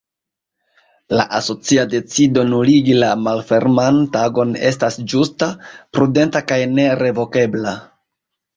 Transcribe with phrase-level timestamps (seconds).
[1.19, 5.51] La asocia decido nuligi la Malferman Tagon estas ĝusta,
[5.99, 7.79] prudenta kaj ne-revokebla.